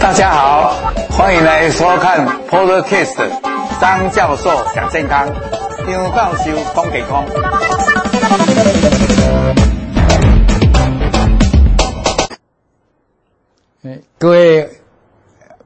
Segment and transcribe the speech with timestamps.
[0.00, 0.72] 大家好，
[1.10, 3.28] 欢迎来收看 Podcast
[3.78, 5.28] 张教授讲健康，
[5.86, 7.26] 张教授讲健康。
[14.16, 14.70] 各位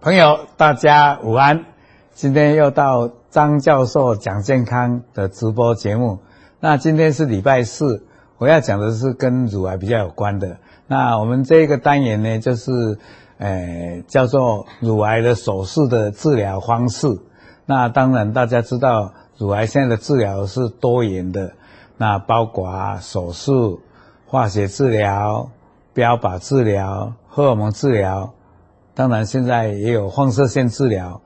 [0.00, 1.66] 朋友，大家午安。
[2.14, 6.18] 今天又到张教授讲健康的直播节目。
[6.59, 8.07] 那今天是礼拜四，
[8.39, 10.57] 我要讲的是跟乳癌比较有关的。
[10.86, 12.99] 那我们这个单元呢，就是
[13.39, 17.18] 呃叫做乳癌的手术的治疗方式。
[17.66, 21.53] 那当然大家知道，乳癌现在的治疗是多元的，
[21.96, 23.80] 那包括手术、
[24.27, 25.50] 化学治疗、
[25.93, 28.32] 标靶治疗、荷尔蒙治疗。
[28.94, 31.21] 当然现在也有放射线治疗。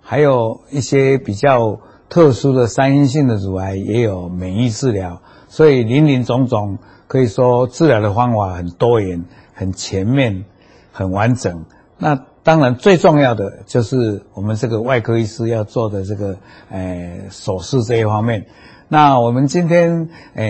[0.00, 6.78] 还有一些比较特殊的三阴性的乳癌，也有免疫治疗，所以林林总总，
[7.08, 9.24] 可以说治疗的方法很多元、
[9.54, 10.44] 很全面、
[10.92, 11.64] 很完整。
[11.98, 16.36] 那当然最重要的就是我们这个外科医师要做的这个
[16.70, 18.46] 呃手术这一方面。
[18.88, 20.44] 那我们今天呃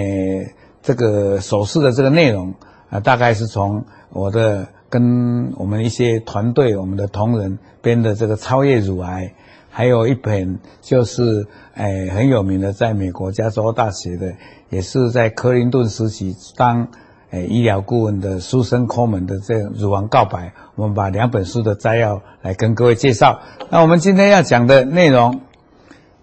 [0.82, 2.54] 这个手术的这个内容
[2.90, 9.32] 啊，大概是从我的跟我们一些团队、我们的同仁编的这个超越乳癌。
[9.76, 14.32] 还有一本就是诶、很有名的，在美国加州大学的，
[14.70, 16.88] 也是在克林顿时期当
[17.28, 20.46] 诶、医疗顾问的苏珊·科门的这《乳房告白》，
[20.76, 23.40] 我们把两本书的摘要来跟各位介绍。
[23.68, 25.42] 那我们今天要讲的内容，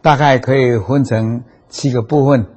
[0.02, 2.48] 大概可以分成七个部分。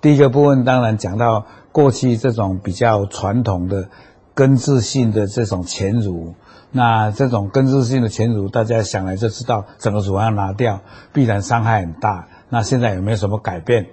[0.00, 3.90] 第一个部分当然讲到过去这种比较传统的
[4.32, 6.32] 根治性的这种前乳。
[6.72, 10.80] 那这种根治性的前乳，大家想来就知道，整个乳房要拿掉，
[11.12, 12.26] 必然伤害很大。
[12.48, 13.86] 那现在有没有什么改变？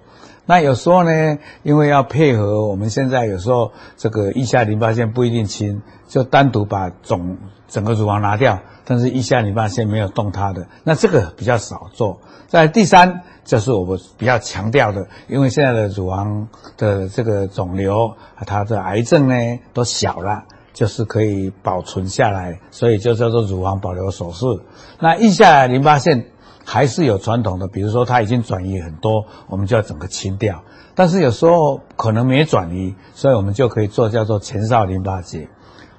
[0.46, 12.20] 那有时候呢，因为要配合我们现在有时候这个腋下淋巴腺不一定清，就单独把肿整个乳房拿掉，但是腋下淋巴腺没有动它的，那这个比较少做。
[12.48, 18.16] 在第三，就是我们比较强调的，因为现在的乳房的这个肿瘤，
[18.48, 19.36] 它的癌症呢
[19.74, 20.46] 都小了。
[20.74, 24.62] 就是可以保存下来，所以就叫做乳房保留手术。
[25.00, 26.28] 那腋下淋巴腺
[26.66, 30.64] 还是有传统的，比如说它已经转移很多，我们就要整个清掉。
[30.96, 35.48] 但是有时候可能没转移，所以我们就可以做叫做前哨淋巴结。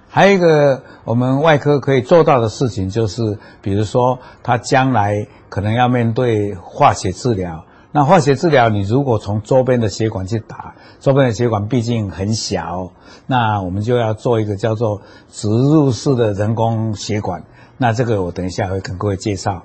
[0.09, 7.65] 还有一个我们外科可以做到的事情，就是比如说他将来可能要面对化学治疗。
[7.93, 12.93] 那化学治疗，你如果从周边的血管去打，周边的血管毕竟很小，
[13.27, 17.43] 那我们就要做一个叫做植入式的人工血管。
[17.79, 19.65] 那这个我等一下会跟各位介绍。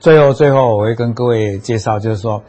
[0.00, 2.42] 最后，最后我会跟各位介绍，就是说，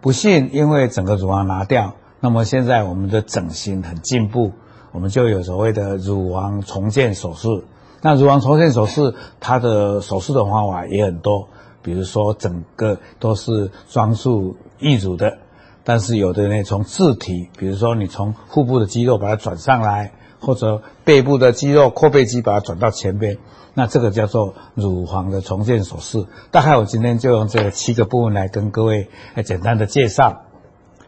[0.00, 4.50] 不幸因为整个乳房拿掉，那么现在我们的整形很进步，
[4.90, 7.62] 我们就有所谓的乳房重建手术。
[8.02, 11.46] 那乳房重建手术，它的手术的方法也很多。
[11.82, 15.38] 比如说，整个都是装束义乳的，
[15.82, 23.38] 但是有的呢，从自体，比如说你从腹部的肌肉把它转上来，或者背部的肌肉阔背肌把它转到前边，
[23.72, 26.26] 那这个叫做乳房的重建手术。
[26.50, 30.42] 大概我今天就用这七个部分来跟各位来简单的介绍。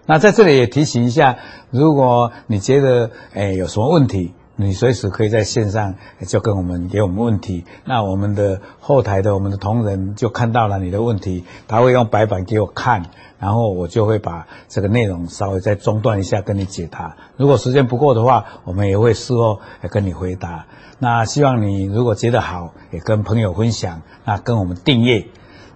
[0.07, 1.37] 那在这里也提醒一下，
[1.71, 5.97] 如果你觉得诶有什么问题，你随时可以在线上
[6.27, 13.03] 就跟我们给我们问题，那我们的后台的我们的同仁就看到了你的问题，他会用白板给我看，
[13.39, 17.19] 然后我就会把这个内容稍微再中断一下跟你解答。
[17.37, 20.65] 如果时间不够的话，我们也会事后来跟你回答。
[20.99, 25.27] 那希望你如果觉得好，也跟朋友分享，那跟我们订阅，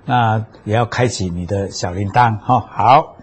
[0.06, 2.60] 那也要开启你的小铃铛哈。
[2.60, 3.16] 好，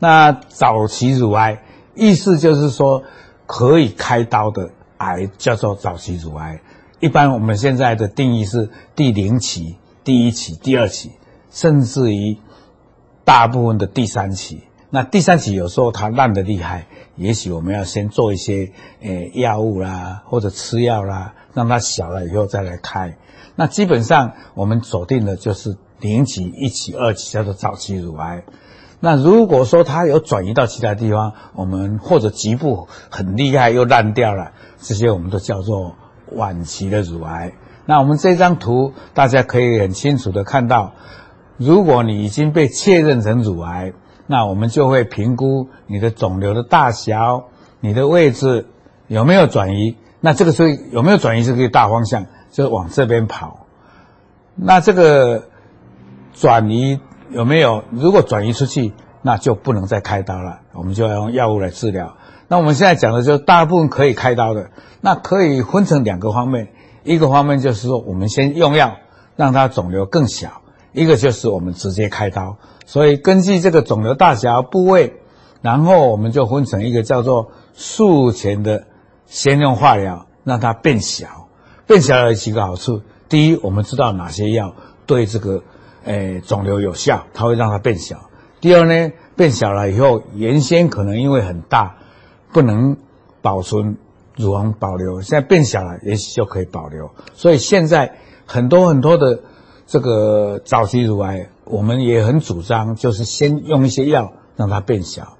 [0.00, 1.62] 那早期乳癌
[1.94, 3.04] 意思就是说。
[3.48, 6.60] 可以开刀的癌叫做早期乳癌，
[7.00, 11.12] 一般我们现在的定义是第零期、第一期、第二期，
[11.50, 12.36] 甚至于
[13.24, 14.64] 大部分的第三期。
[14.90, 18.70] 那第三期有时候它烂得厉害，也许我们要先做一些
[19.00, 23.16] 呃药物啦，或者吃药啦，让它小了以后再来开。
[23.56, 28.44] 那基本上我们锁定的就是零期、一期、二期，叫做早期乳癌。
[29.00, 34.50] 那如果说它有转移到其他地方，我们或者局部很厉害又烂掉了，
[34.80, 35.94] 这些我们都叫做
[36.32, 37.52] 晚期的乳癌。
[37.86, 40.94] 那我们这张图大家可以很清楚的看到，
[41.58, 43.92] 如果你已经被确认成乳癌，
[44.26, 47.44] 那我们就会评估你的肿瘤的大小、
[47.78, 48.66] 你的位置
[49.06, 49.96] 有没有转移。
[50.20, 53.66] 那这个时候有没有转移是个大方向，就往这边跑。
[54.56, 55.44] 那这个
[56.32, 56.98] 转移。
[57.30, 57.84] 有没有？
[57.90, 58.92] 如果转移出去，
[59.22, 62.16] 那就不能再开刀了，我们就要用药物来治疗。
[62.48, 64.70] 那我们现在讲的就是大部分可以开刀的，
[65.00, 66.68] 那可以分成两个方面，
[67.04, 68.96] 一个方面就是说我们先用药
[69.36, 72.56] 让它肿瘤更小，一个就是我们直接开刀。
[72.86, 75.20] 所以根据这个肿瘤大小部位，
[75.60, 78.84] 然后我们就分成一个叫做术前的
[79.26, 81.48] 先用化疗让它变小，
[81.86, 83.02] 变小有几个好处。
[83.28, 84.74] 第一，我们知道哪些药
[85.04, 85.62] 对这个
[86.08, 88.30] 诶肿瘤有效，它会让它变小。
[88.60, 91.96] 第二呢，变小了以后，原先可能因为很大，
[92.52, 92.96] 不能
[93.42, 93.98] 保存
[94.34, 97.10] 乳房保留，现在变小了，也许就可以保留。
[97.34, 98.16] 所以现在
[98.46, 99.40] 很多很多的
[99.86, 105.36] 这个早期乳癌，我们也很主张，就是先用一些药让它变小。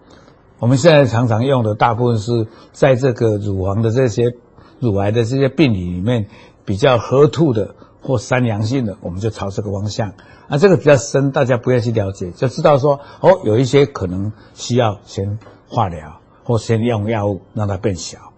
[0.58, 4.34] 我们现在常常用的大部分是在这个乳房的这些
[4.80, 6.26] 乳癌的这些病理里面
[6.64, 7.74] 比较 HER2 的
[8.08, 10.14] 或三阳性的，我们就朝这个方向。
[10.48, 15.38] 啊，这个比较深，大家不要去了解，就知道说哦，有一些可能需要先
[15.68, 18.32] 化疗或先用药物让它变小。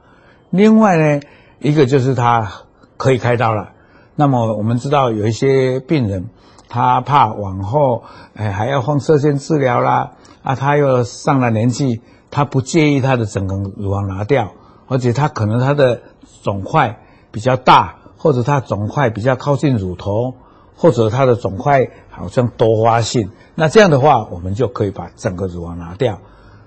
[0.51, 1.21] 另外呢，
[1.61, 2.51] 一个就是它
[2.97, 3.71] 可以开刀了。
[4.17, 6.31] 那么我们知道有一些病人，
[6.69, 8.03] 他怕往后
[8.35, 12.01] 哎还要放射线治疗啦，啊，他又上了年纪，
[12.33, 14.51] 他不介意他的整个乳房拿掉，
[14.89, 16.03] 而且他可能他的
[16.43, 16.99] 肿块
[17.31, 20.35] 比较大，或者它肿块比较靠近乳头。
[20.77, 26.21] 或者它的肿块好像多发性，那这样的话，我们就可以把整个乳房拿掉。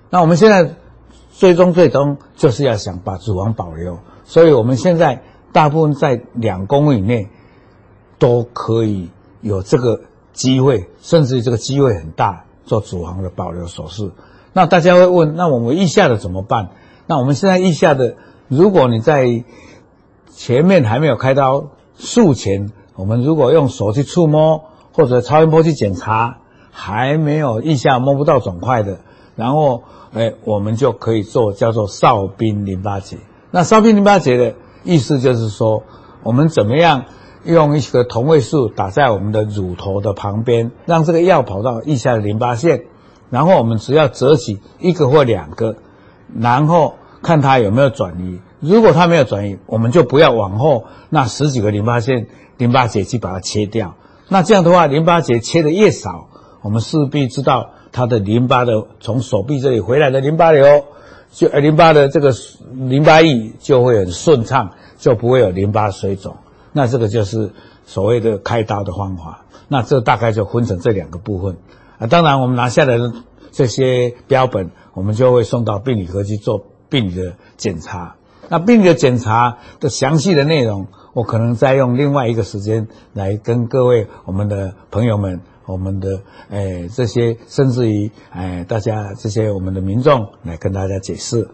[0.08, 0.76] 那我们现在
[1.32, 7.28] 最终最终就是要想把乳房保留，所以我们现在大部分在两公分以内
[8.20, 9.10] 都可以
[9.40, 10.02] 有这个
[10.32, 14.12] 机会，甚至于这个机会很大做乳房的保留手术。
[14.52, 16.68] 那大家会问，那我们腋下的怎么办？
[17.08, 18.14] 那我们现在腋下的，
[18.46, 19.42] 如果你在
[20.36, 22.72] 前面还没有开刀术前。
[22.96, 26.38] 我们如果用手去触摸，或者超音波去检查，
[26.70, 28.98] 还没有腋下摸不到肿块的，
[29.36, 29.82] 然后，
[30.12, 33.16] 哎，我们就可以做叫做哨兵淋巴结。
[33.50, 34.54] 那哨兵淋巴结的
[34.84, 35.82] 意思就是说，
[36.22, 37.04] 我们怎么样
[37.44, 42.84] 用一个同位素打在我们的乳头的旁边，让这个药跑到腋下的淋巴腺，
[43.30, 45.76] 然后我们只要折起一个或两个，
[46.38, 48.40] 然后看它有没有转移。
[48.64, 52.26] 如果它没有转移，我们就不要往后那十几个淋巴腺。
[52.56, 53.96] 淋巴结去把它切掉，
[54.28, 56.28] 那这样的话，淋巴结切的越少，
[56.62, 60.84] 我们势必知道它的淋巴的从手臂这里回来的淋巴瘤，
[61.32, 62.32] 就呃淋巴的这个
[62.72, 66.36] 淋巴液就会很顺畅，就不会有淋巴水肿。
[66.72, 67.50] 那这个就是
[67.86, 69.44] 所谓的开刀的方法。
[69.66, 71.56] 那这大概就分成这两个部分
[71.98, 72.06] 啊。
[72.06, 73.12] 当然，我们拿下来的
[73.50, 78.14] 这些标本，我们就会送到病理科去做病理的检查。
[78.48, 80.86] 那病的检查的详细的内容。
[81.14, 91.48] 我可能再用另外一个时间来跟各位我们的朋友们、我们的诶、这些，甚至于诶、大家这些我们的民众来跟大家解释。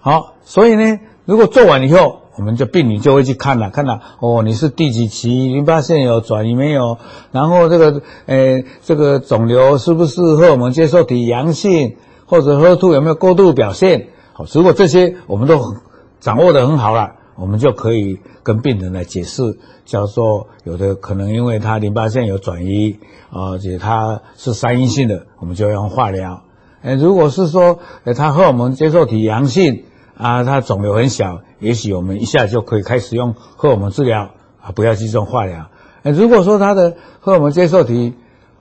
[0.00, 6.98] 好，所以呢，如果做完以后，我们就病理就会去看了，看了哦，你是第几期，淋巴腺有转移没有？
[7.30, 11.94] 然后这个诶、这个肿瘤是不是荷尔蒙接受体阳性，
[12.26, 14.08] 或者喝吐有没有过度表现？
[14.52, 15.76] 如果这些我们都
[16.20, 17.16] 掌握得很好了。
[17.34, 22.98] 我们就可以跟病人来解释，叫做有的可能因为他淋巴腺有转移，
[23.30, 26.42] 而且他是三阴性的，我们就用化疗。
[26.82, 27.78] 诶，如果是说，
[28.14, 29.84] 他荷尔蒙接受体阳性
[30.14, 34.30] 啊，他肿瘤很小，也许我们一下就可以开始用荷尔蒙治疗
[34.60, 35.70] 啊，不要去做化疗。
[36.02, 38.12] 诶，如果说他的荷尔蒙接受体，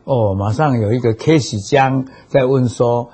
[0.06, 3.10] 哦，马上有一个 case 将在问说，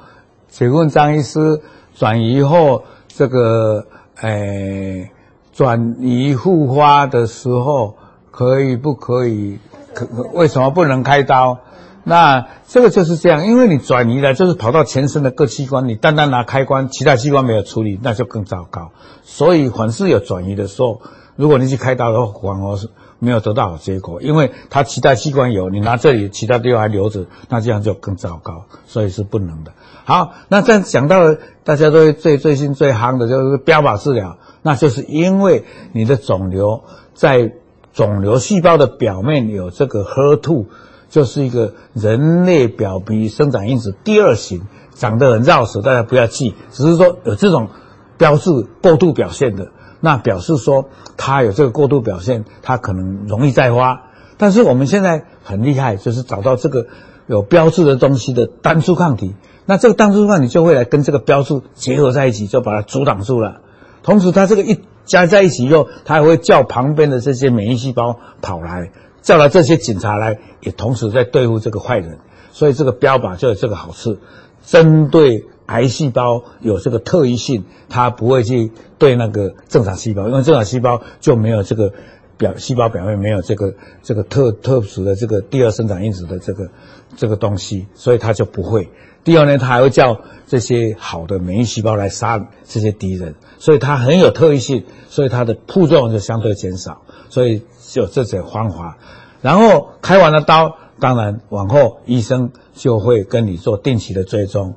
[0.50, 1.62] 请问张医师，
[1.98, 3.86] 转移后这个
[4.22, 5.12] 诶。
[5.54, 7.98] 转移复发的时候
[8.30, 9.58] 可以不可以？
[9.96, 11.58] 可为什么不能开刀？
[12.04, 18.92] 那这个就是这样，因为你转移了，就是跑到全身的各器官，你单单拿开关，其他器官没有处理，那就更糟糕。
[19.24, 21.02] 所以凡是有转移的时候，
[21.36, 22.88] 如果你去开刀的话，反而是
[23.20, 29.72] 没有得到好结果，因为它其他器官有，你拿这里，其他地方还留着，那这样就更糟糕，所以是不能的。
[30.06, 34.38] 好，那再讲到了大家都最最新最夯的就是标靶治疗。
[34.62, 36.84] 那就是因为你的肿瘤
[37.14, 37.54] 在
[37.94, 40.66] 肿瘤细胞的表面有这个 HER2，
[41.10, 47.70] 就是一个人类表皮生长因子第二型，长得很绕舌，大家不要记，只是说有这种
[48.18, 54.04] 标志过度表现的，那表示说它有这个过度表现，它可能容易再发。
[54.38, 56.88] 但是我们现在很厉害，就是找到这个
[57.26, 59.36] 有标志的东西的单株抗体，
[59.66, 63.62] 那这个单株抗体就会来跟这个标志结合在一起，就把它阻挡住了。
[64.04, 72.20] 同时，它这个一加在一起以后，它还会叫旁边的这些免疫细胞跑来，叫来这些警察来，也同时在对付这个坏人。
[72.52, 74.18] 所以，这个标靶就有这个好处，
[74.64, 81.94] 针对癌细胞有这个特异性，它不会去对那个正常细胞，因为正常细胞就没有这个
[82.38, 86.70] 表细胞表面没有这个这个特特殊的这个第二生长因子的这个
[87.16, 88.90] 这个东西，所以它就不会。
[89.24, 98.98] 第二呢，它还会叫这些好的免疫细胞来杀这些敌人，所以它很有特异性，所以它的副作用就相对减少，所以就这种方法。
[99.42, 104.76] 然后开完了刀，当然往后医生就会跟你做定期的追踪。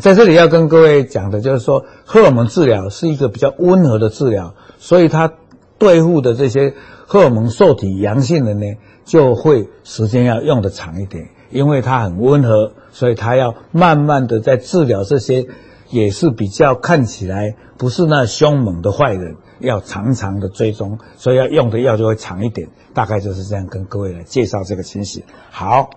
[0.00, 5.32] 在这里要跟各位讲的就是说，荷尔蒙治疗是一个比较温和的治疗，所以它
[5.78, 6.74] 对付的这些
[7.06, 8.66] 荷尔蒙受体阳性的呢，
[9.04, 15.46] 就会时间要用得长一点，因为它很温和，所以它要慢慢的在治疗这些
[15.88, 22.68] 也是比较看起来不是那凶猛的坏人，要长长的追踪，所以要用的药就会长一点。
[22.94, 25.22] 大概就是这样跟各位来介绍这个情形。
[25.50, 25.90] 好，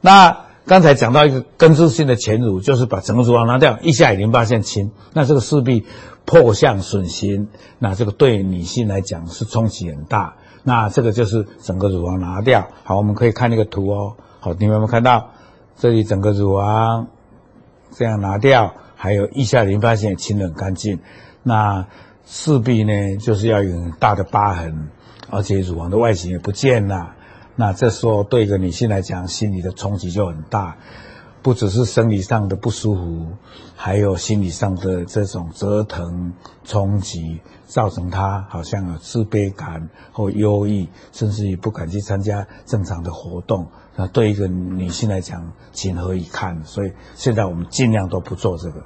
[0.00, 0.47] 那。
[0.68, 5.86] 刚才讲到一个根治性的前乳，就是把整个乳房拿掉，腋下淋巴腺清，那这个势必
[6.26, 7.48] 破相损形，
[7.78, 10.36] 那这个对女性来讲是冲击很大。
[10.64, 12.68] 那这个就是整个乳房拿掉。
[12.84, 14.16] 好，我们可以看那个图哦。
[14.40, 15.30] 好，你们有没有看到
[15.78, 17.06] 这里整个乳房
[17.92, 21.00] 这样拿掉，还有腋下淋巴腺清得很干净。
[21.42, 21.86] 那
[22.26, 24.90] 势必呢，就是要有很大的疤痕，
[25.30, 27.14] 而且乳房的外形也不见了。
[27.60, 30.78] 那这时候对一个女性来讲，心理的冲击就很大，
[31.42, 33.26] 不只是生理上的不舒服，
[33.74, 43.66] 还有心理上的这种折腾冲击，造成她好像有自卑感或忧郁，甚至于不敢去参加正常的活动。
[43.96, 46.62] 那对一个女性来讲，情何以堪？
[46.64, 48.80] 所以现在我们尽量都不做这个。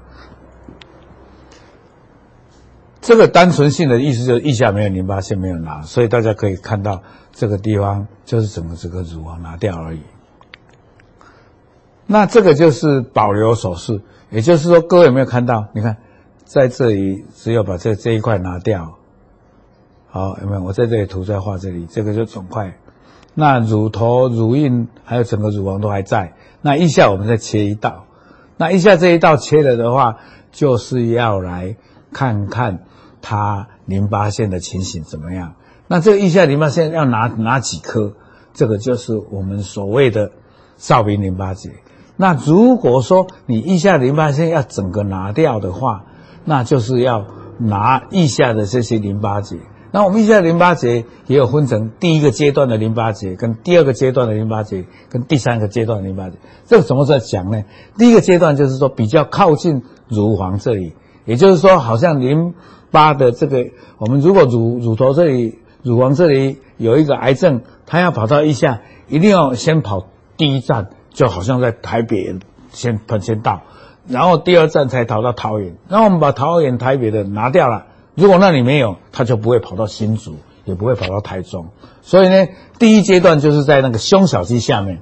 [3.02, 10.00] 这个单纯性的意思就是腋下没有淋巴腺没有拿，所以大家可以看到这个地方就是整个这个乳房拿掉而已。
[12.06, 15.66] 那这个就是保留手术，也就是说，各位有没有看到？
[15.75, 15.97] 你看，
[16.44, 18.99] 在这里只有把这这一块拿掉，
[20.09, 20.62] 好，有没有？
[20.62, 22.78] 我在这里涂在画这里，这个就肿块。
[23.35, 26.35] 那乳头、乳晕还有整个乳房都还在。
[26.61, 28.04] 那腋下我们再切一道，
[28.59, 30.18] 那腋下这一道切了的话，
[30.52, 31.75] 就是要来
[32.12, 32.85] 看看。
[33.23, 35.55] 它淋巴腺的情形怎么样？
[35.88, 38.14] 那这个腋下淋巴腺要拿哪几颗？
[38.52, 40.33] 这个就是我们所谓的
[40.76, 41.71] 哨兵淋巴结。
[42.17, 46.05] 那如果说你腋下淋巴腺要整个拿掉的话，
[46.45, 47.26] 那就是要
[47.59, 49.57] 拿腋下的这些淋巴结。
[49.91, 56.37] 那我们腋下淋巴结也有分成第一个阶段的淋巴结，跟第二个阶段的淋巴结，跟第三个阶段淋巴结。
[56.67, 57.64] 这个怎么在讲呢？
[57.99, 62.55] 第一个阶段就是说比较靠近乳房这里，也就是说好像淋。
[62.93, 72.37] 巴的这个，我们如果乳乳头这里、乳房这里有一个癌症，它要跑到腋下，一定要先跑第一站，就好像在台北
[72.71, 73.62] 先先到，
[74.07, 75.79] 然后第二站才跑到桃园。
[75.88, 80.37] 那我们把桃园、台北的拿掉了，如果那里没有，他就不会跑到新竹，
[80.67, 81.69] 也不会跑到台中。
[82.02, 82.49] 所以呢，
[82.79, 85.00] 第一阶段就是在那个胸小肌下面，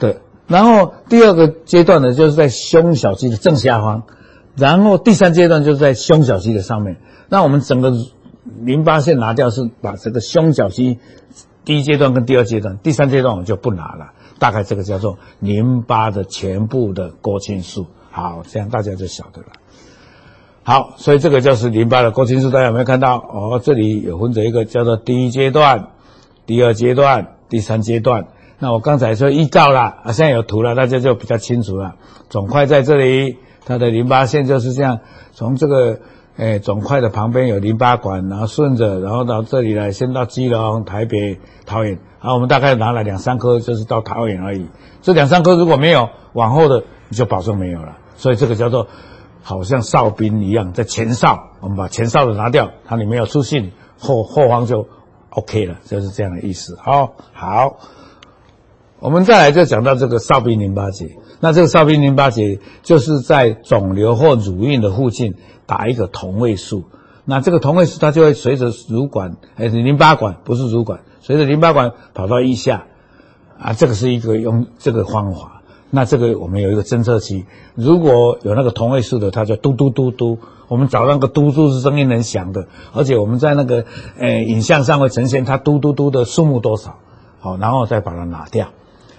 [0.00, 4.02] 对，然后第二个阶段呢，就是在胸小肌的正下方。
[4.56, 6.96] 然后第三阶段就是在胸小肌的上面，
[7.28, 7.92] 那我们整个
[8.62, 10.98] 淋巴腺拿掉是把这个胸小肌
[11.64, 17.86] 第一阶段跟第二阶段，第三阶段我们就不拿了，大概这个叫做淋巴的全部的沟清术。
[18.10, 19.48] 好，这样大家就晓得了。
[20.62, 23.18] 好，所以这个就是淋巴的沟清术，大家有没有看到？
[23.18, 25.88] 哦，这里有分成一个叫做第一阶段、
[26.46, 28.28] 第二阶段、第三阶段。
[28.58, 31.96] 那我刚才说预告了啊，现在有图了，大家就比较清楚了。
[32.30, 33.36] 肿块在这里。
[33.66, 35.00] 它的淋巴腺就是这样，
[35.32, 35.98] 从这个
[36.36, 41.98] 诶肿块的旁边有淋巴管，然后顺着，然后到这里来，先到基隆、台北、桃园。
[42.18, 44.66] 好，我们大概拿了两三颗，就是到桃园而已。
[45.02, 47.98] 这两三颗如果没有，往后的你就保证没有了。
[48.16, 48.86] 所以这个叫做
[49.42, 54.88] 好像哨兵一样，在前哨，我们把前哨的拿掉，它里面有出信，后后方就
[55.30, 56.78] OK 了，就是这样的意思。
[56.80, 57.78] 好，好，
[58.98, 61.16] 我们再来就讲到这个哨兵淋巴结。
[61.40, 65.34] 那这个哨兵淋巴结就是在肿瘤或乳晕的附近
[65.66, 66.84] 打一个同位素，
[67.24, 72.86] 那这个同位素它就会随着乳管，哎，淋巴管不是乳管，随着淋巴管跑到腋下，
[73.58, 75.62] 啊，这个是一个用这个方法。
[75.90, 80.38] 那这个我们有一个侦测器，如果有那个同位素的，它就嘟嘟嘟嘟，
[80.68, 83.84] 我们找那个嘟嘟是声音能响的，而且我们在那个
[84.18, 86.98] 呃影像上会呈现它嘟嘟嘟的数目多少，
[87.40, 88.68] 好，然后再把它拿掉。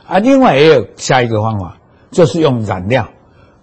[0.08, 1.78] 啊，另外也有下一个方法。
[2.10, 3.10] 就是用染料，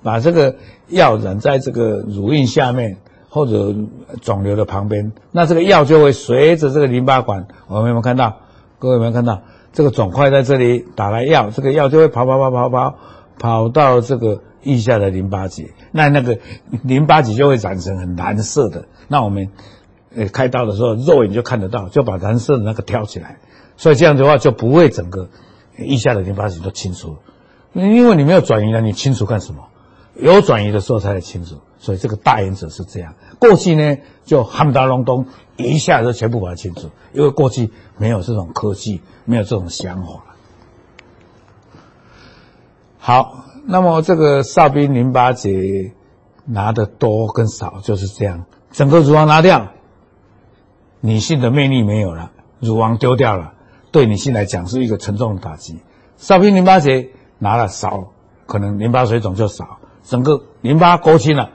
[0.02, 0.56] 把这个
[0.88, 2.98] 药染在这个乳晕下面
[3.30, 3.74] 或者
[4.20, 8.36] 肿瘤的旁边，那这个药就会随着这个淋巴管，我们有没有看到？
[8.78, 9.40] 各位有没有看到？
[9.72, 12.94] 这个肿块在这里打来药，这个药就会跑跑跑跑跑
[13.38, 16.38] 跑到这个腋下的淋巴结，那那个
[16.82, 18.84] 淋巴结就会染成很蓝色的。
[19.08, 19.48] 那我们
[20.14, 23.38] 呃开刀的时候，肉眼就看得到，就把蓝色的那个挑起来。
[23.78, 25.30] 所以这样的话就不会整个
[25.78, 27.16] 一下子淋巴结都清除，
[27.72, 29.68] 因为你没有转移了，你清除干什么？
[30.14, 31.60] 有转移的时候才来清除。
[31.78, 33.14] 所以这个大原则是这样。
[33.38, 35.26] 过去呢，就哈姆达隆冬
[35.56, 40.24] 一下就全部把它清除，因为过去没有这种科技，没有这种想法。
[42.96, 45.92] 好，那么这个哨兵淋巴结
[46.46, 48.46] 拿的多跟少就是这样。
[48.70, 49.72] 整个乳房拿掉，
[51.00, 53.52] 女性的魅力没有了，乳房丢掉了，
[53.94, 55.78] 对女性来讲是一个沉重的打击。
[56.16, 58.08] 哨兵淋巴结拿了少，
[58.46, 61.50] 可能淋巴水肿就少，整个淋巴沟清了。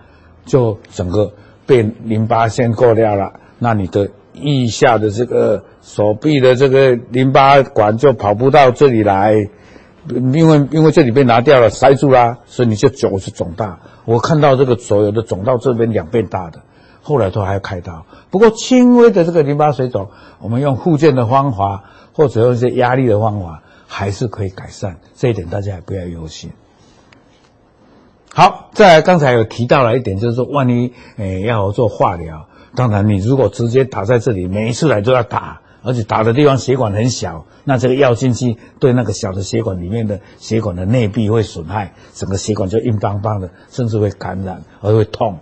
[0.46, 1.34] 就整个
[1.68, 9.36] 被淋巴腺过掉了，那你的腋下的这个手臂的这个淋巴管就跑不到这里来，
[10.08, 13.78] 因为因为这里被拿掉了，塞住了，所以你就总是肿大。
[14.06, 16.62] 我看到这个所有的肿到这边两倍大的，
[17.04, 18.08] 后来都还要开刀。
[18.32, 21.84] 不过轻微的这个淋巴水肿，我们用复健的方法
[22.20, 24.98] 或者用一些压力的方法，还是可以改善。
[25.16, 26.52] 这一点大家也不要忧心。
[28.34, 45.38] 好，再来，刚才有提到了一点，就是说，万一诶要做化疗，当然你如果直接打在这里，每一次来都要打，而且打的地方血管很小，那这个药进去对那个小的血管里面的血管的内壁会损害，整个血管就硬邦邦的，甚至会感染而会痛。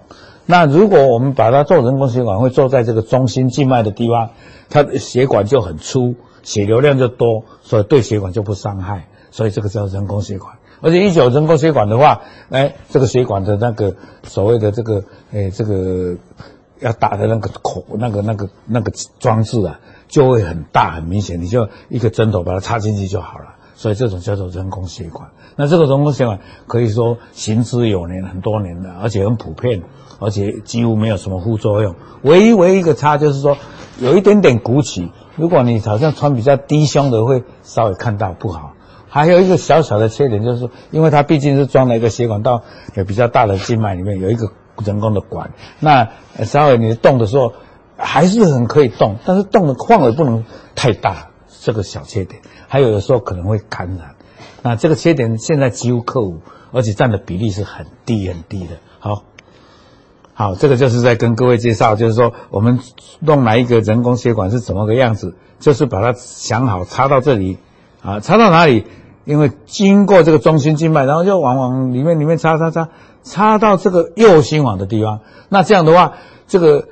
[0.46, 4.30] 那如果我们把它做人工血管，会做在这个中心静脉的地方，
[4.70, 6.16] 它的血管就很粗，
[6.48, 10.56] 血流量就多，所以对血管就不伤害，所以这个叫人工血管。
[10.80, 16.16] 而且一有人工血管的话，哎，这个血管的那个所谓的这个，哎，这个
[16.80, 23.56] 要打的那个口，那个那个那个装置啊，就会很大很明显，你就一个针头把它插进去就好了。
[23.76, 25.30] 所以这种叫做人工血管。
[25.58, 29.84] 那这个人工血管可以说行之有年，很多年了，而且很普遍，
[30.20, 31.94] 而且几乎没有什么副作用。
[32.22, 33.58] 唯一唯一一个差就是说
[34.00, 38.74] 有一点点鼓起，如果你好像穿比较低胸的，会稍微看到不好。
[39.08, 42.64] 还有一个小小的缺点，就是因为它毕竟是装了一个血管道
[42.96, 44.52] 有比较大的静脉里面，有一个
[44.84, 46.10] 人工的管，那
[46.44, 47.54] 稍微你动的时候
[47.96, 50.44] 还是很可以动，但是动的范围不能
[50.76, 51.30] 太大，
[51.62, 52.42] 这个小缺点。
[52.68, 54.16] 还有的时候可能会感染，
[54.62, 56.42] 那这个缺点现在几乎克服，
[56.74, 58.78] 而且占的比例是很低很低的。
[59.00, 59.24] 好，
[60.40, 62.80] 好，这个就是在跟各位介绍，就是说我们
[63.20, 67.58] 弄来一个人工血管是怎么个样子，就是把它想好插到这里。
[68.04, 68.86] 啊，插到哪里？
[69.26, 72.90] 因为经过这个中心静脉，然后就往往里面里面插插插，
[73.24, 75.22] 插到这个右心房的地方。
[75.50, 76.14] 那这样的话，
[76.48, 76.88] 这个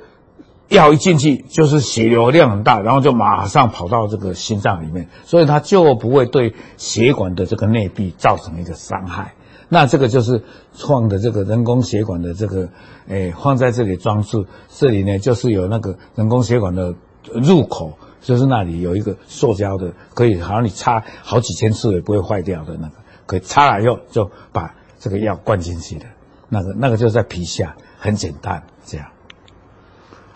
[0.68, 9.35] 药一进去就是血流量很大，然后就马上跑到这个心脏里面，所以它就不会对血管的这个内壁造成一个伤害。
[9.68, 10.42] 那这个就是
[10.74, 12.68] 创的这个人工血管的这个，
[13.08, 16.94] 诶，放在这里装置，这里呢就是有那个人工血管的
[17.34, 17.98] 入口。
[18.22, 26.06] 就是那里有一个塑胶的，可以好像你插好几千次也不会坏掉的那个，可以插了以后就把这个药灌进去的，
[26.48, 29.06] 那个那个就在皮下，很简单这样。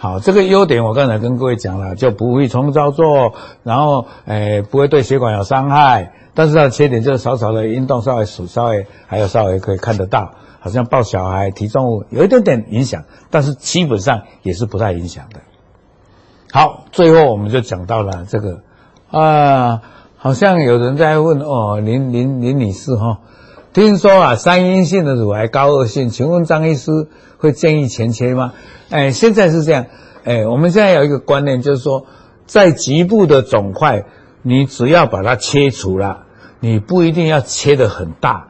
[0.03, 3.35] 好，这个优点我刚才跟各位讲了，就不会重操作，
[3.65, 15.41] 然后诶不会对血管有伤害，但是它的缺点就是少少的运动，稍微数稍微还有稍微可以看得到，好像抱小孩提重物有一点点影响，但是基本上也是不太影响的。
[16.51, 18.63] 好，最后我们就讲到了这个，
[19.11, 19.83] 啊，
[20.17, 23.19] 好像有人在问哦，林林林女士哈、
[23.73, 27.07] 听说啊，三阴性的乳癌高恶性，请问张医师
[27.39, 28.53] 会建议前切吗？
[28.91, 29.87] 哎，现在是这样，
[30.25, 32.07] 哎，我们现在有一个观念，就是说，
[32.47, 34.07] 在局部的肿块，
[34.43, 36.25] 你只要把它切除了，
[36.59, 38.49] 你不一定要切得很大，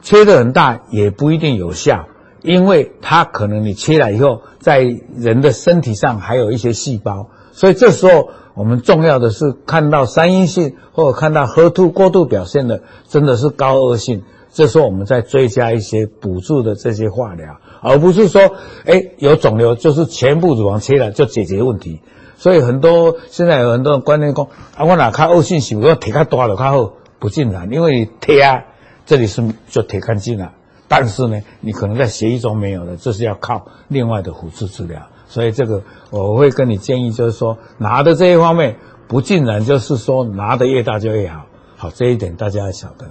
[0.00, 2.06] 切得很大也不一定有效。
[2.42, 4.80] 因为它可能你切了以后，在
[5.16, 14.22] 人的身体上还有一些细胞，所以这时候我们重要的是看到三阴性或者看到 HER2 过度表现的，真的是高恶性，
[14.52, 18.42] 这时候我们再追加一些补助的这些化疗，而不是说，
[18.84, 22.02] 哎，有肿瘤就是全部乳房切了就解决问题。
[22.36, 28.64] 所以很多现在有很多人观念说，啊，我哪看恶性是我贴较大了较好，不尽然，因为贴啊，
[29.06, 30.52] 这里是就贴干净了。
[30.86, 35.00] 但是呢，你可能在协议中没有的，这是要靠另外的辅助治疗。
[35.28, 38.76] 所以这个我会跟你建议，就是说拿的这一方面
[39.08, 41.46] 不尽然就是说拿的越大就越好。
[41.76, 43.06] 好，这一点大家要晓得。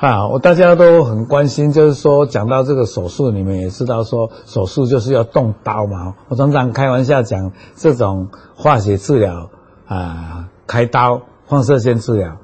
[0.00, 6.14] 好，我大家都很关心，就是说讲到这个手术，你们也知道说手术就是要动刀嘛。
[6.28, 9.50] 我常常开玩笑讲，这种化学治疗
[9.88, 12.36] 啊，开刀、放射线治疗，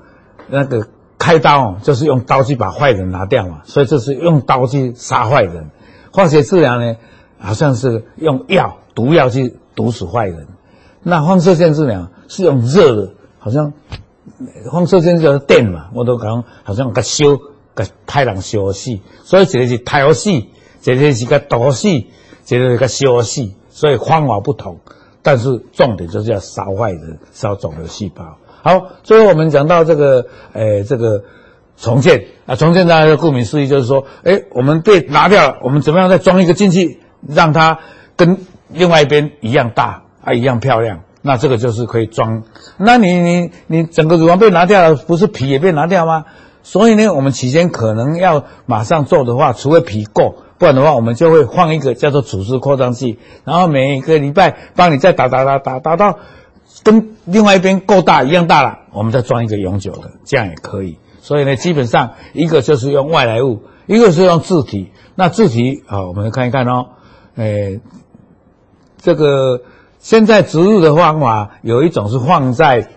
[0.48, 0.86] 那个。
[1.16, 5.70] 开刀就是用刀去把坏人拿掉嘛，所以这是用刀去杀坏人。
[6.12, 6.96] 化学治疗呢，
[7.38, 10.48] 好像是用药毒药去毒死坏人。
[11.02, 13.72] 那放射线治疗是用热的，好像
[14.70, 17.24] 放射线就是电嘛，我都讲好像个烧
[17.74, 20.30] 个太阳烧死，所以这个是太阳死，
[20.80, 21.88] 这个是个毒死，
[22.44, 24.78] 这个是个烧死，所以方法不同，
[25.22, 28.38] 但是重点就是要烧坏人，烧肿瘤细胞。
[28.62, 31.24] 好，最后我们讲到这个，诶、这个
[31.76, 32.26] 重建。
[32.46, 37.78] 啊，重建大家顾名思义就是说，诶，我们被拿掉了，我们怎么样再装一个进去，让它
[38.16, 42.42] 跟另外一边一样大啊，一样漂亮，那这个就是可以装。
[42.76, 46.26] 那你你你整个乳房被拿掉了，不是皮也被拿掉吗？
[46.62, 56.18] 所以呢，我们期间可能要马上做的话，除非皮够，不然的话，我们就会换一个叫做组织扩张器，然后每个礼拜帮你再打打打打打到。
[56.82, 60.98] 跟另外一边够大一样大了，我们再装一个永久的，这样也可以。
[61.20, 64.90] 所以呢，基本上一个就是用外来物，一个是用自体。
[65.14, 66.88] 那自体啊，我们看一看哦。
[67.37, 67.80] 诶，
[68.98, 69.62] 这个
[70.04, 72.90] 现在植入的方法有一种是放在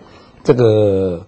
[0.44, 1.24] 这个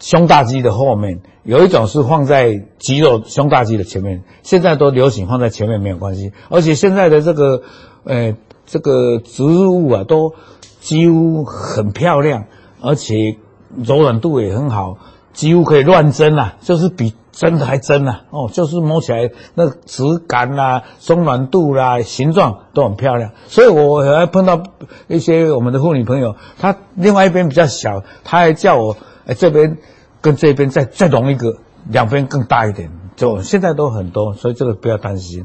[0.00, 4.24] 胸大肌的后面，有一种是放在肌肉胸大肌的前面。
[4.42, 7.62] 现在都流行放在前面没有关系，而且现在的这个
[8.02, 10.34] 呃这个植入物啊都。
[10.80, 12.44] 几乎很漂亮，
[12.82, 13.38] 而且
[13.74, 14.98] 柔软度也很好，
[15.32, 18.22] 几乎可以乱针啊，就是比真的还真啊！
[18.30, 23.32] 哦，就是摸起来那个质感啦、松软度啦、形状都很漂亮。
[23.48, 24.62] 所以我还碰到
[25.08, 29.78] 一些我们的妇女朋友，她另外一边比较小，她还叫我哎这边
[30.20, 31.56] 跟这边再再隆一个，
[31.88, 32.88] 两边更大一点。
[33.16, 35.44] 就现在都很多，所以这个不要担心。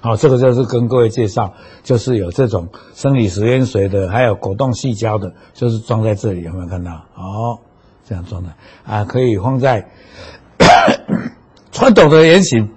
[0.00, 6.92] 好，这个就是跟各位介绍，就是有这种生理食盐水的，还有果冻细胶的，就是装在这里，有没有看到？
[7.16, 7.58] 哦，
[8.04, 8.50] 这样装的
[8.84, 9.88] 啊，可以放在
[11.72, 12.70] 传统的圆形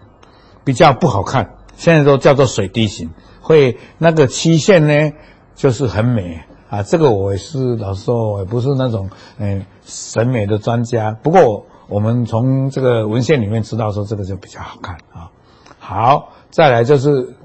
[0.64, 3.10] 比较不好看，现在都叫做水滴形，
[3.42, 5.14] 会那个曲线呢，
[5.56, 6.84] 就是很美啊。
[6.84, 15.32] 这个我也是老实说，我也不是那种嗯审美的专家，不过我们从这个文献里面知道说这个就比较好看啊。
[15.80, 16.34] 好。
[16.52, 17.36] 再来就是，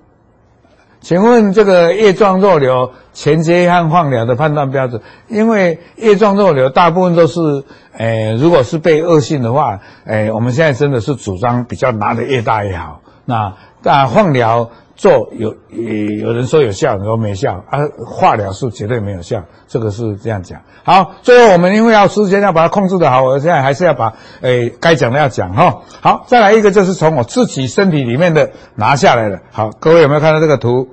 [1.05, 5.03] 请问这个叶状肉瘤前接和放疗的判断标准？
[5.29, 7.63] 因为叶状肉瘤大部分都是，
[7.99, 13.03] 诶、如果是被恶性的话，诶、我们现在真的是主张比较拿的越大越好。
[13.27, 14.71] 那但放疗。
[14.97, 17.81] 做有有人说有效，有人说没效啊。
[18.07, 20.61] 化疗是绝对没有效，这个是这样讲。
[20.85, 25.83] 好，最后我们因为要时间要把它控制的好，我现在还是要把诶该讲的要讲哈。
[26.01, 29.41] 好，再来一个就是从我自己身体里面的拿下来的。
[29.51, 30.89] 好，各位有没有看到这个图？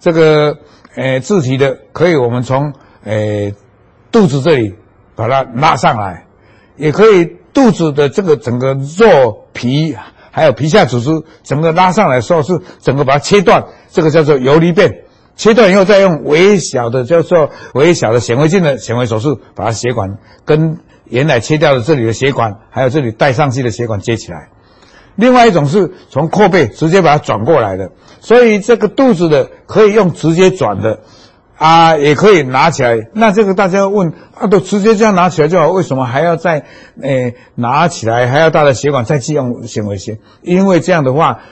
[0.00, 0.56] 这个
[0.96, 2.72] 诶自体的可以我们从
[3.04, 3.54] 诶
[4.10, 4.74] 肚子这里
[5.14, 6.26] 把它拉上来，
[6.76, 9.94] 也可以肚子的这个整个肉皮。
[10.32, 15.04] 还有皮下组织整个拉上来的时候，是整个把它切断，这个叫做游离变。
[15.36, 24.48] 切断以后，再用微小的叫做微小的显微镜的显微手术，把它血管跟原来切掉的这里的血管，还有这里带上去的血管接起来。
[25.16, 31.00] 另外一种是从阔背直接把它转过来的，所以这个肚子的可以用直接转的。
[31.62, 33.08] 啊，也可以拿起来。
[33.12, 36.64] 那这个大家问啊，都直接这样拿起来就好，为什么还要再
[37.00, 40.18] 诶、拿起来还要大的血管再去用纤维线？
[40.42, 41.42] 因为这样的话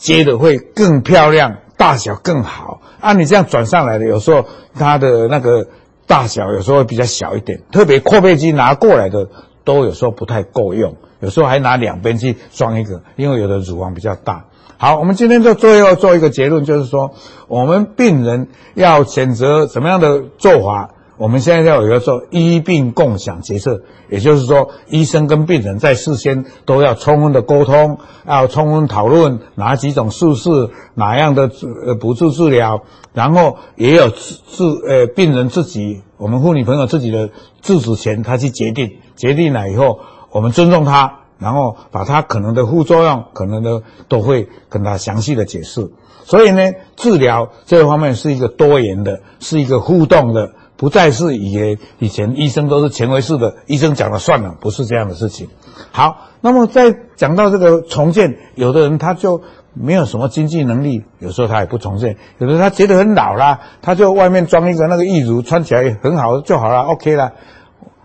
[0.00, 2.80] 接的会更漂亮，大小更好。
[2.98, 5.68] 啊，你这样转上来的，有时候它的那个
[6.04, 9.28] 大小有时候会比较小一点，特别扩背肌拿过来的
[9.62, 14.46] 都有时候不太够用，有时候还拿两边去装一个，因为有的乳房比较大。
[14.82, 17.12] 好，我们今天就最后做一个结论，就是说，
[17.48, 20.88] 我们病人要选择什么样的做法。
[21.18, 31.50] 我们现在要有一个做医病共享决策，也就是说，医生跟病人在事先都要充分的沟通，要充分讨论哪几种术式，哪样的
[31.84, 32.80] 呃补助治疗，
[33.12, 37.28] 然后也有自自呃病人自己，我们妇女朋友自己的
[37.60, 39.98] 自主权，他去决定，决定了以后，
[40.30, 41.19] 我们尊重他。
[41.40, 45.90] 然后把它可能的副作用，可能的都会跟他详细的解释。
[46.22, 55.48] 所以呢，治疗这方面是一个多元的，是一个互动的，不再是以以前医生都是权威式的，医生讲了算了，不是这样的事情。
[55.90, 59.42] 好，那么再讲到这个重建，有的人他就
[59.74, 67.32] 没有什么经济能力，有时候他也不重建；有的人他觉得很老了，他就外面装一个那个义乳，穿起来很好就好了，OK 了。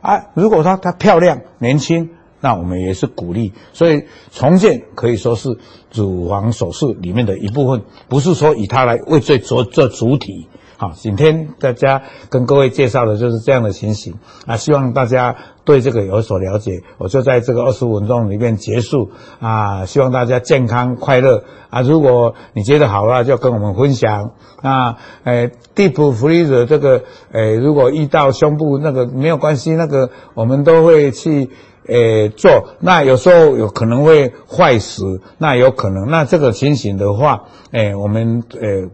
[0.01, 2.11] 啊，如果他他漂亮年轻。
[2.45, 5.57] 那我们也是鼓励，所以重建可以说是
[5.91, 10.47] 乳房手术里面的一部分，不是说以它来为最做做主体。
[10.77, 14.13] 好，今天大家跟各位介绍的就是这样的情形
[14.45, 16.83] 啊，希望大家对这个有所了解。
[16.97, 21.81] 我就在这个二十五分钟里面结束啊，希望大家健康快乐啊。
[21.81, 24.97] 如果你觉得好了，就跟我们分享啊。
[25.23, 31.49] 诶，Deep Freeze 这个诶，如果遇到胸部那个没有关系，那个我们都会去
[31.87, 32.69] 诶做。
[32.79, 38.89] 那有时候有可能会坏死，那有可能，那这个情形的话，诶，我们诶。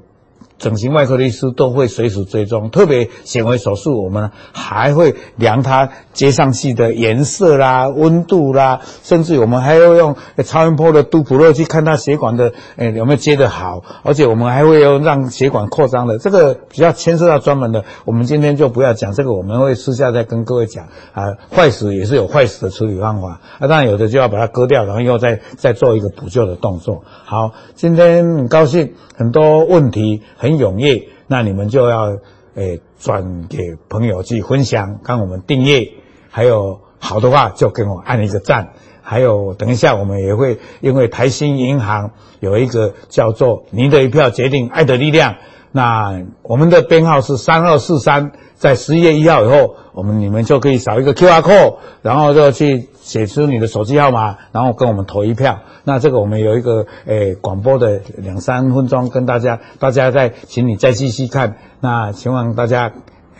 [0.61, 21.23] 整形外科的医师都会随时追踪，特别显微手术，我们还会量它接上去的颜色啦、温度啦，甚至我们还要用超音波的杜普勒去看它血管的，诶有没有接得好，而且我们还会有让血管扩张的，这个比较牵涉到专门的，我们今天就不要讲这个，我们会私下再跟各位讲啊。
[21.49, 27.03] 坏死也是有坏死的处理方法，啊，当然有的就要把它割掉，然后又再再做一个补救的动作。
[27.25, 30.50] 好，今天很高兴，很多问题很。
[30.57, 32.17] 永业，那你们就要
[32.55, 35.91] 诶转给朋友去分享，看我们订阅，
[36.29, 45.35] 还有好的话就给我按一个赞，还有等一下我们也会因为台新银行有一个叫做“您的一票决定爱的力量”，
[45.71, 55.59] 那我们的编号是三二四三，在十一月一号以后，我们你们就可以扫一个 QR code，然后就去写出你的手机号码，然后跟我们投一票。
[55.83, 61.55] 那这个我们有一个诶广播的两三分钟，跟大家，大家再请你再继续看。
[61.79, 62.91] 那希望大家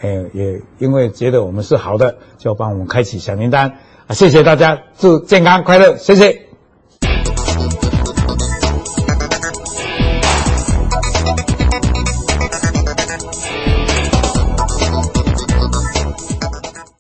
[0.02, 3.74] 诶也因为觉得我们是好的，就帮我们开启小铃铛
[4.08, 4.14] 啊！
[4.14, 6.51] 谢谢大家，祝健康快乐，谢谢。